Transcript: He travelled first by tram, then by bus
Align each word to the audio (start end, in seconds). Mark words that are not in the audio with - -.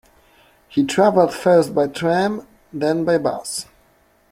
He 0.67 0.83
travelled 0.83 1.31
first 1.31 1.75
by 1.75 1.85
tram, 1.85 2.47
then 2.73 3.05
by 3.05 3.19
bus 3.19 3.67